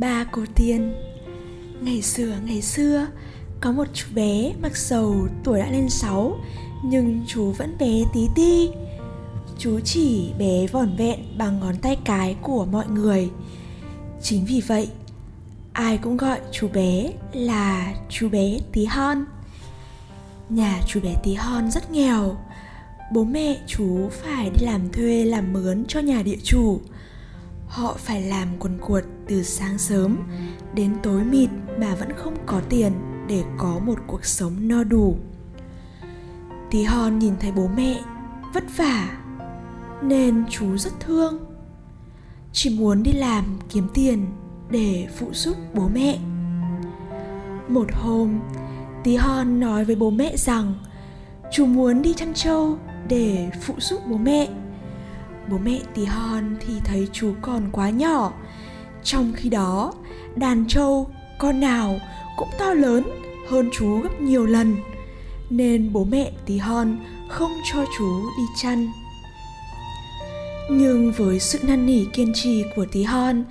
Ba 0.00 0.24
cô 0.32 0.42
tiên. 0.54 0.94
Ngày 1.80 2.02
xưa 2.02 2.36
ngày 2.44 2.62
xưa, 2.62 3.06
Có 3.60 3.72
một 3.72 3.84
chú 3.94 4.06
bé 4.14 4.52
mặc 4.62 4.76
dầu 4.76 5.28
tuổi 5.44 5.58
đã 5.58 5.70
lên 5.70 5.88
6 5.88 6.38
Nhưng 6.84 7.24
chú 7.26 7.52
vẫn 7.52 7.76
bé 7.78 8.02
tí 8.14 8.28
ti. 8.34 8.70
Chú 9.58 9.80
chỉ 9.84 10.32
bé 10.38 10.66
vỏn 10.66 10.96
vẹn 10.96 11.38
bằng 11.38 11.60
ngón 11.60 11.76
tay 11.76 11.96
cái 12.04 12.36
của 12.42 12.64
mọi 12.64 12.86
người. 12.88 13.30
Chính 14.22 14.44
vì 14.44 14.60
vậy, 14.60 14.88
Ai 15.72 15.98
cũng 15.98 16.16
gọi 16.16 16.40
chú 16.52 16.68
bé 16.68 17.12
là 17.32 17.94
chú 18.08 18.28
bé 18.28 18.58
tí 18.72 18.84
hon. 18.84 19.24
Nhà 20.48 20.80
chú 20.86 21.00
bé 21.00 21.14
tí 21.24 21.34
hon 21.34 21.70
rất 21.70 21.90
nghèo. 21.90 22.36
Bố 23.12 23.24
mẹ 23.24 23.58
chú 23.66 24.08
phải 24.10 24.50
đi 24.50 24.66
làm 24.66 24.92
thuê, 24.92 25.24
làm 25.24 25.52
mướn 25.52 25.84
cho 25.88 26.00
nhà 26.00 26.22
địa 26.22 26.38
chủ. 26.44 26.80
Họ 27.68 27.94
phải 27.98 28.22
làm 28.22 28.48
quần 28.58 28.78
cuột 28.78 29.04
từ 29.28 29.42
sáng 29.42 29.78
sớm 29.78 30.18
đến 30.74 30.96
tối 31.02 31.24
mịt 31.24 31.50
mà 31.78 31.94
vẫn 31.94 32.12
không 32.16 32.34
có 32.46 32.60
tiền 32.68 32.92
để 33.28 33.44
có 33.58 33.78
một 33.78 33.98
cuộc 34.06 34.24
sống 34.24 34.68
no 34.68 34.84
đủ. 34.84 35.16
Tí 36.70 36.82
hon 36.82 37.18
nhìn 37.18 37.34
thấy 37.40 37.52
bố 37.52 37.68
mẹ 37.76 38.00
vất 38.54 38.64
vả 38.76 39.18
nên 40.02 40.44
chú 40.50 40.76
rất 40.76 40.92
thương. 41.00 41.38
Chỉ 42.52 42.78
muốn 42.78 43.02
đi 43.02 43.12
làm 43.12 43.58
kiếm 43.68 43.88
tiền 43.94 44.26
để 44.70 45.08
phụ 45.18 45.28
giúp 45.32 45.56
bố 45.74 45.88
mẹ. 45.94 46.18
Một 47.68 47.86
hôm, 47.92 48.40
Tí 49.04 49.16
hon 49.16 49.60
nói 49.60 49.84
với 49.84 49.96
bố 49.96 50.10
mẹ 50.10 50.36
rằng 50.36 50.74
chú 51.52 51.66
muốn 51.66 52.02
đi 52.02 52.14
chăn 52.14 52.34
trâu 52.34 52.78
để 53.08 53.50
phụ 53.62 53.74
giúp 53.78 54.00
bố 54.10 54.16
mẹ 54.16 54.48
bố 55.50 55.58
mẹ 55.58 55.80
tí 55.94 56.04
hon 56.04 56.56
thì 56.60 56.74
thấy 56.84 57.08
chú 57.12 57.34
còn 57.42 57.70
quá 57.72 57.90
nhỏ. 57.90 58.32
Trong 59.02 59.32
khi 59.36 59.48
đó, 59.48 59.92
đàn 60.36 60.64
trâu 60.68 61.10
con 61.38 61.60
nào 61.60 62.00
cũng 62.36 62.48
to 62.58 62.74
lớn 62.74 63.02
hơn 63.48 63.70
chú 63.72 63.98
gấp 63.98 64.20
nhiều 64.20 64.46
lần, 64.46 64.76
nên 65.50 65.92
bố 65.92 66.04
mẹ 66.04 66.32
tí 66.46 66.58
hon 66.58 66.96
không 67.28 67.52
cho 67.72 67.84
chú 67.98 68.20
đi 68.38 68.44
chăn. 68.62 68.88
Nhưng 70.70 71.12
với 71.12 71.40
sự 71.40 71.58
năn 71.62 71.86
nỉ 71.86 72.04
kiên 72.04 72.32
trì 72.34 72.64
của 72.76 72.86
tí 72.92 73.02
hon 73.02 73.44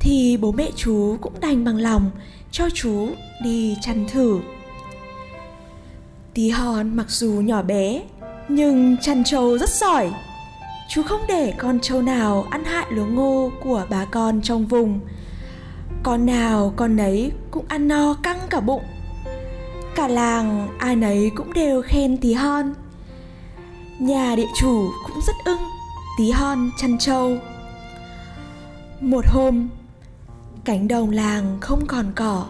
thì 0.00 0.36
bố 0.36 0.52
mẹ 0.52 0.70
chú 0.76 1.16
cũng 1.20 1.40
đành 1.40 1.64
bằng 1.64 1.76
lòng 1.76 2.10
cho 2.50 2.70
chú 2.74 3.08
đi 3.44 3.76
chăn 3.80 4.06
thử. 4.08 4.40
Tí 6.34 6.50
hon 6.50 6.96
mặc 6.96 7.10
dù 7.10 7.30
nhỏ 7.30 7.62
bé, 7.62 8.02
nhưng 8.48 8.96
chăn 8.96 9.24
trâu 9.24 9.58
rất 9.58 9.70
giỏi 9.70 10.10
chú 10.88 11.02
không 11.02 11.20
để 11.28 11.54
con 11.58 11.80
trâu 11.80 12.02
nào 12.02 12.46
ăn 12.50 12.64
hại 12.64 12.86
lúa 12.90 13.06
ngô 13.06 13.50
của 13.60 13.84
bà 13.90 14.04
con 14.04 14.42
trong 14.42 14.66
vùng. 14.66 15.00
Con 16.02 16.26
nào 16.26 16.72
con 16.76 16.96
nấy 16.96 17.32
cũng 17.50 17.64
ăn 17.68 17.88
no 17.88 18.14
căng 18.22 18.38
cả 18.50 18.60
bụng. 18.60 18.82
Cả 19.94 20.08
làng 20.08 20.68
ai 20.78 20.96
nấy 20.96 21.30
cũng 21.34 21.52
đều 21.52 21.82
khen 21.82 22.16
tí 22.16 22.32
hon. 22.32 22.74
Nhà 23.98 24.36
địa 24.36 24.48
chủ 24.60 24.90
cũng 25.06 25.20
rất 25.26 25.34
ưng 25.44 25.60
tí 26.18 26.30
hon 26.30 26.70
chăn 26.78 26.98
trâu. 26.98 27.36
Một 29.00 29.24
hôm, 29.28 29.68
cánh 30.64 30.88
đồng 30.88 31.10
làng 31.10 31.58
không 31.60 31.86
còn 31.86 32.12
cỏ. 32.14 32.46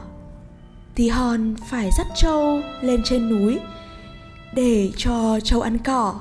Tí 0.94 1.08
hon 1.08 1.54
phải 1.70 1.90
dắt 1.98 2.06
trâu 2.16 2.60
lên 2.82 3.02
trên 3.04 3.28
núi 3.28 3.58
để 4.54 4.90
cho 4.96 5.40
trâu 5.44 5.60
ăn 5.60 5.78
cỏ 5.78 6.20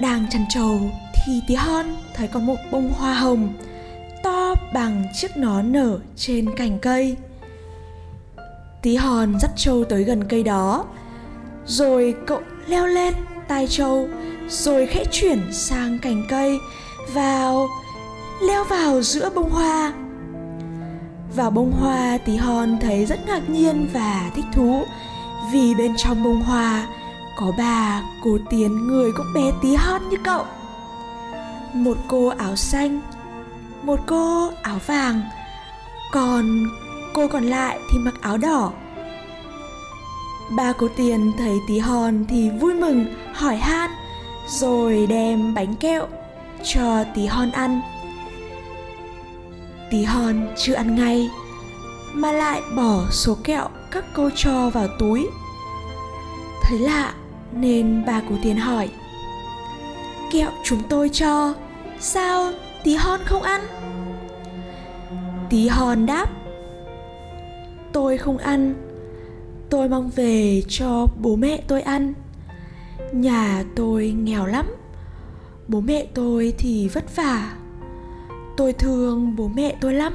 đang 0.00 0.26
chăn 0.30 0.44
trâu 0.48 0.80
thì 1.14 1.42
tí 1.46 1.54
hon 1.54 1.86
thấy 2.14 2.28
có 2.28 2.40
một 2.40 2.56
bông 2.70 2.92
hoa 2.92 3.14
hồng 3.14 3.54
to 4.22 4.54
bằng 4.72 5.04
chiếc 5.14 5.36
nón 5.36 5.72
nở 5.72 5.98
trên 6.16 6.56
cành 6.56 6.78
cây. 6.78 7.16
Tí 8.82 8.96
hon 8.96 9.38
dắt 9.40 9.50
trâu 9.56 9.84
tới 9.84 10.04
gần 10.04 10.24
cây 10.28 10.42
đó, 10.42 10.84
rồi 11.66 12.14
cậu 12.26 12.40
leo 12.66 12.86
lên 12.86 13.14
tai 13.48 13.66
trâu, 13.66 14.08
rồi 14.48 14.86
khẽ 14.86 15.04
chuyển 15.12 15.52
sang 15.52 15.98
cành 15.98 16.22
cây, 16.28 16.58
vào, 17.12 17.66
leo 18.42 18.64
vào 18.64 19.02
giữa 19.02 19.30
bông 19.34 19.50
hoa. 19.50 19.92
Vào 21.36 21.50
bông 21.50 21.72
hoa, 21.72 22.18
tí 22.24 22.36
hon 22.36 22.78
thấy 22.80 23.06
rất 23.06 23.26
ngạc 23.26 23.50
nhiên 23.50 23.88
và 23.92 24.30
thích 24.34 24.44
thú, 24.52 24.82
vì 25.52 25.74
bên 25.74 25.96
trong 25.96 26.24
bông 26.24 26.42
hoa 26.42 26.86
có 27.40 27.52
bà 27.58 28.02
cô 28.24 28.38
tiến 28.50 28.86
người 28.86 29.12
cũng 29.12 29.32
bé 29.34 29.52
tí 29.62 29.74
hon 29.74 30.08
như 30.08 30.16
cậu. 30.24 30.44
Một 31.74 31.96
cô 32.08 32.28
áo 32.28 32.56
xanh, 32.56 33.00
một 33.82 34.00
cô 34.06 34.50
áo 34.62 34.78
vàng, 34.86 35.22
còn 36.12 36.66
cô 37.14 37.28
còn 37.28 37.44
lại 37.44 37.78
thì 37.90 37.98
mặc 37.98 38.14
áo 38.20 38.36
đỏ. 38.36 38.72
Ba 40.56 40.72
cô 40.72 40.88
tiền 40.96 41.32
thấy 41.38 41.58
tí 41.68 41.78
hon 41.78 42.24
thì 42.28 42.50
vui 42.50 42.74
mừng, 42.74 43.06
hỏi 43.34 43.56
han, 43.56 43.90
rồi 44.48 45.06
đem 45.06 45.54
bánh 45.54 45.76
kẹo 45.76 46.06
cho 46.64 47.04
tí 47.14 47.26
hon 47.26 47.50
ăn. 47.50 47.80
Tí 49.90 50.04
hon 50.04 50.48
chưa 50.56 50.74
ăn 50.74 50.96
ngay, 50.96 51.30
mà 52.12 52.32
lại 52.32 52.62
bỏ 52.76 53.00
số 53.10 53.36
kẹo 53.44 53.68
các 53.90 54.04
cô 54.14 54.30
cho 54.36 54.70
vào 54.70 54.88
túi. 54.98 55.28
Thấy 56.62 56.78
lạ 56.78 57.14
nên 57.52 58.02
bà 58.06 58.20
của 58.28 58.36
tiền 58.42 58.56
hỏi, 58.56 58.88
kẹo 60.32 60.50
chúng 60.64 60.82
tôi 60.88 61.08
cho, 61.08 61.54
sao 62.00 62.52
tí 62.84 62.94
hon 62.94 63.20
không 63.24 63.42
ăn? 63.42 63.60
Tí 65.50 65.68
hon 65.68 66.06
đáp, 66.06 66.30
tôi 67.92 68.18
không 68.18 68.38
ăn, 68.38 68.74
tôi 69.70 69.88
mong 69.88 70.10
về 70.16 70.62
cho 70.68 71.06
bố 71.20 71.36
mẹ 71.36 71.62
tôi 71.68 71.82
ăn. 71.82 72.14
Nhà 73.12 73.64
tôi 73.76 74.10
nghèo 74.10 74.46
lắm, 74.46 74.66
bố 75.68 75.80
mẹ 75.80 76.06
tôi 76.14 76.52
thì 76.58 76.88
vất 76.88 77.16
vả. 77.16 77.52
Tôi 78.56 78.72
thương 78.72 79.36
bố 79.36 79.48
mẹ 79.48 79.76
tôi 79.80 79.94
lắm. 79.94 80.14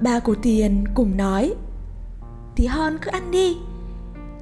Ba 0.00 0.20
của 0.20 0.34
tiền 0.34 0.84
cùng 0.94 1.16
nói, 1.16 1.54
tí 2.56 2.66
hon 2.66 2.98
cứ 3.02 3.10
ăn 3.10 3.30
đi 3.30 3.56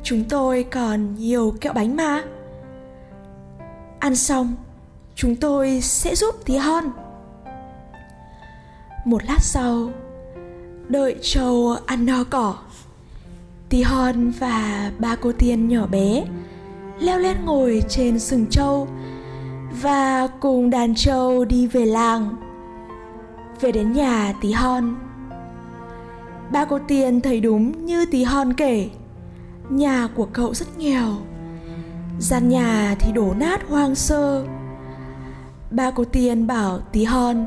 chúng 0.08 0.24
tôi 0.24 0.64
còn 0.70 1.14
nhiều 1.14 1.54
kẹo 1.60 1.72
bánh 1.72 1.96
mà. 1.96 2.22
Ăn 3.98 4.16
xong, 4.16 4.54
chúng 5.14 5.36
tôi 5.36 5.80
sẽ 5.80 6.14
giúp 6.14 6.34
tí 6.44 6.56
hon 6.56 6.84
một 9.04 9.24
lát 9.24 9.38
sau, 9.41 9.91
đợi 10.88 11.16
trâu 11.22 11.76
ăn 11.86 12.06
no 12.06 12.24
cỏ. 12.30 12.54
Tí 13.69 13.82
hon 13.82 14.30
và 14.30 14.91
ba 14.98 15.16
cô 15.20 15.32
tiên 15.32 15.69
nhỏ 15.69 15.86
bé 15.86 16.25
leo 17.00 17.19
lên 17.19 17.36
ngồi 17.44 17.82
trên 17.88 18.19
sừng 18.19 18.46
trâu 18.50 18.88
và 19.82 20.28
cùng 20.40 20.70
đàn 20.70 20.94
trâu 20.94 21.44
đi 21.44 21.66
về 21.66 21.86
làng. 21.86 22.36
Về 23.60 23.72
đến 23.72 23.92
nhà 23.92 24.34
tí 24.40 24.52
hon, 24.52 24.96
ba 26.52 26.64
cô 26.64 26.78
tiên 26.88 27.20
thấy 27.20 27.40
đúng 27.40 27.86
như 27.86 28.06
tí 28.06 28.25
hon 28.25 28.52
kể 28.52 28.88
nhà 29.71 30.09
của 30.15 30.27
cậu 30.33 30.55
rất 30.55 30.79
nghèo. 30.79 31.17
Gian 32.19 32.49
nhà 32.49 32.97
thì 33.01 33.12
đổ 33.12 33.34
nát 33.37 33.69
hoang 33.69 33.95
sơ. 33.95 34.45
Ba 35.71 35.91
cô 35.91 36.05
tiên 36.05 36.47
bảo 36.47 36.81
tí 36.93 37.05
hon, 37.05 37.47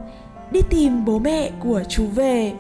đi 0.52 0.60
tìm 0.70 1.06
bố 1.06 1.20
mẹ 1.20 1.52
của 1.60 1.84
chú 1.90 2.08
về. 2.16 2.54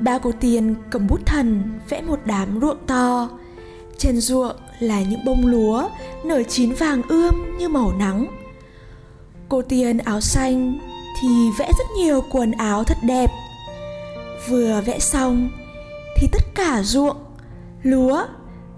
Ba 0.00 0.18
cô 0.18 0.32
tiên 0.40 0.74
cầm 0.90 1.06
bút 1.06 1.26
thần, 1.26 1.62
vẽ 1.88 2.02
một 2.02 2.20
đám 2.24 2.60
ruộng 2.60 2.86
to. 2.86 3.28
Trên 3.98 4.20
ruộng 4.20 4.56
là 4.80 5.02
những 5.02 5.24
bông 5.24 5.46
lúa, 5.46 5.88
nở 6.24 6.42
chín 6.42 6.72
vàng 6.72 7.02
ươm 7.08 7.58
như 7.58 7.68
màu 7.68 7.92
nắng. 7.98 8.26
Cô 9.48 9.62
tiên 9.62 9.98
áo 9.98 10.20
xanh 10.20 10.78
thì 11.20 11.28
vẽ 11.58 11.66
rất 11.78 11.86
nhiều 11.98 12.24
quần 12.30 12.52
áo 12.52 12.84
thật 12.84 12.96
đẹp. 13.02 13.30
Vừa 14.48 14.82
vẽ 14.86 14.98
xong 14.98 15.50
thì 16.16 16.28
tất 16.32 16.54
cả 16.54 16.82
ruộng, 16.82 17.16
lúa 17.82 18.26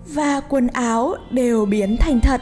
và 0.07 0.41
quần 0.41 0.67
áo 0.69 1.15
đều 1.31 1.67
biến 1.67 1.97
thành 2.01 2.21
thật. 2.21 2.41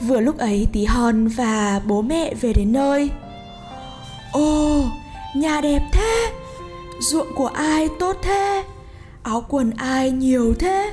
Vừa 0.00 0.20
lúc 0.20 0.38
ấy, 0.38 0.68
tí 0.72 0.84
hon 0.84 1.28
và 1.28 1.80
bố 1.86 2.02
mẹ 2.02 2.34
về 2.34 2.52
đến 2.52 2.72
nơi. 2.72 3.10
Ồ, 4.32 4.82
nhà 5.36 5.60
đẹp 5.60 5.82
thế! 5.92 6.32
Ruộng 7.00 7.34
của 7.34 7.46
ai 7.46 7.88
tốt 7.98 8.16
thế? 8.22 8.64
Áo 9.22 9.44
quần 9.48 9.70
ai 9.70 10.10
nhiều 10.10 10.54
thế? 10.58 10.92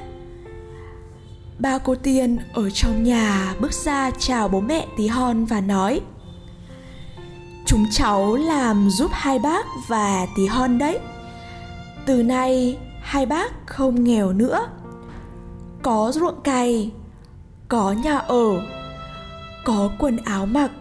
Ba 1.60 1.78
cô 1.78 1.96
tiên 1.96 2.38
ở 2.54 2.70
trong 2.70 3.04
nhà 3.04 3.56
bước 3.60 3.74
ra 3.74 4.12
chào 4.20 4.48
bố 4.48 4.60
mẹ 4.60 4.86
tí 4.98 5.08
hon 5.08 5.46
và 5.46 5.62
nói, 5.62 6.02
chúng 7.66 7.86
cháu 7.92 8.36
làm 8.36 8.90
giúp 8.90 9.12
hai 9.14 9.40
bác 9.40 9.66
và 9.88 10.28
tí 10.36 10.48
hon 10.48 10.78
đấy 10.78 11.00
từ 12.08 12.24
nay, 12.24 12.78
hai 13.02 13.26
bác 13.26 13.68
không 13.68 14.04
nghèo 14.04 14.34
nữa. 14.34 14.68
Có 15.82 16.12
ruộng 16.14 16.42
cày, 16.42 16.92
có 17.68 17.92
nhà 17.92 18.18
ở, 18.18 18.62
có 19.66 19.90
quần 20.00 20.18
áo 20.18 20.46
mặc, 20.46 20.72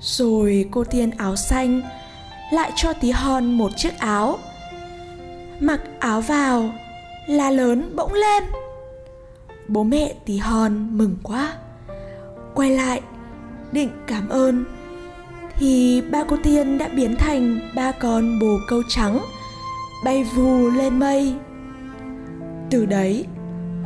rồi 0.00 0.68
cô 0.70 0.84
tiên 0.84 1.10
áo 1.10 1.36
xanh 1.36 1.80
lại 2.52 2.72
cho 2.76 2.92
tí 2.92 3.10
hon 3.10 3.52
một 3.52 3.72
chiếc 3.76 3.98
áo. 3.98 4.38
Mặc 5.60 5.80
áo 6.00 6.20
vào 6.20 6.70
la 7.26 7.50
lớn 7.50 7.92
bỗng 7.96 8.12
lên. 8.12 8.44
Bố 9.68 9.82
mẹ 9.82 10.14
tí 10.26 10.38
hon 10.38 10.98
mừng 10.98 11.16
quá. 11.22 11.54
Quay 12.54 12.70
lại, 12.70 13.00
định 13.72 13.90
cảm 14.06 14.28
ơn, 14.28 14.64
thì 15.58 16.02
ba 16.10 16.24
cô 16.28 16.36
tiên 16.42 16.78
đã 16.78 16.88
biến 16.88 17.16
thành 17.16 17.60
ba 17.74 17.92
con 17.92 18.38
bồ 18.38 18.58
câu 18.68 18.82
trắng 18.88 19.18
bay 20.04 20.24
vù 20.24 20.70
lên 20.70 20.98
mây. 20.98 21.34
Từ 22.70 22.86
đấy 22.86 23.26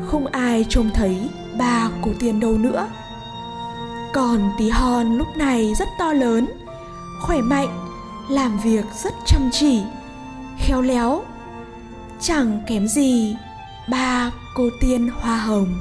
không 0.07 0.27
ai 0.27 0.67
trông 0.69 0.91
thấy 0.95 1.29
ba 1.59 1.89
cô 2.03 2.11
tiên 2.19 2.41
đâu 2.41 2.53
nữa. 2.59 2.89
Còn 4.15 4.51
tí 4.59 4.71
hon 4.71 5.19
lúc 5.19 5.27
này 5.37 5.75
rất 5.75 5.89
to 5.99 6.13
lớn 6.13 6.47
khỏe 7.21 7.41
mạnh 7.41 7.89
làm 8.29 8.59
việc 8.59 8.85
rất 9.03 9.15
chăm 9.27 9.51
chỉ 9.53 9.83
khéo 10.59 10.83
léo. 10.83 11.23
Chẳng 12.21 12.61
kém 12.67 12.89
gì 12.89 13.37
ba 13.91 14.31
cô 14.55 14.69
tiên 14.81 15.11
hoa 15.21 15.37
hồng. 15.37 15.75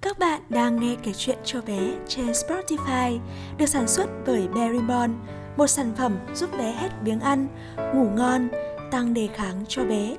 Các 0.00 0.18
bạn 0.18 0.40
đang 0.48 0.80
nghe 0.80 0.96
kể 1.02 1.12
chuyện 1.12 1.38
cho 1.44 1.60
bé 1.66 1.80
trên 2.08 2.26
Spotify 2.26 3.18
được 3.58 3.66
sản 3.66 3.88
xuất 3.88 4.06
bởi 4.26 4.48
Berrymon, 4.48 5.10
một 5.56 5.66
sản 5.66 5.92
phẩm 5.96 6.18
giúp 6.34 6.50
bé 6.58 6.72
hết 6.72 6.88
biếng 7.04 7.20
ăn, 7.20 7.46
ngủ 7.94 8.10
ngon, 8.16 8.48
tăng 8.90 9.14
đề 9.14 9.28
kháng 9.34 9.64
cho 9.68 9.84
bé. 9.84 10.16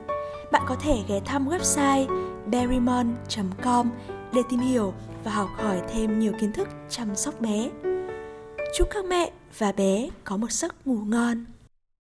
Bạn 0.52 0.62
có 0.68 0.76
thể 0.76 0.98
ghé 1.08 1.20
thăm 1.26 1.50
website 1.50 2.06
berrymon.com 2.46 3.90
để 4.34 4.42
tìm 4.50 4.60
hiểu 4.60 4.94
và 5.24 5.32
học 5.32 5.50
hỏi 5.56 5.82
thêm 5.94 6.20
nhiều 6.20 6.34
kiến 6.40 6.54
thức 6.54 6.68
chăm 6.90 7.16
sóc 7.16 7.42
bé. 7.42 7.70
Chúc 8.78 8.88
các 8.92 9.06
mẹ 9.06 9.32
và 9.58 9.72
bé 9.72 10.10
có 10.24 10.38
một 10.38 10.52
giấc 10.52 10.88
ngủ 10.88 10.98
ngon. 11.06 11.46